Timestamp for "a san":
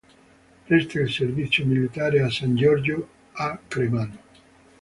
2.23-2.55